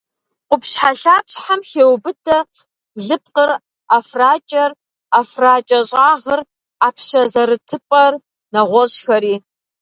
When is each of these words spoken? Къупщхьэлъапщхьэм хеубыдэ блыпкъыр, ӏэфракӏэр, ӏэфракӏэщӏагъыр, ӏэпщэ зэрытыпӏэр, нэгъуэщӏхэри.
Къупщхьэлъапщхьэм 0.49 1.61
хеубыдэ 1.69 2.37
блыпкъыр, 2.95 3.51
ӏэфракӏэр, 3.89 4.71
ӏэфракӏэщӏагъыр, 5.11 6.39
ӏэпщэ 6.81 7.21
зэрытыпӏэр, 7.31 8.13
нэгъуэщӏхэри. 8.53 9.35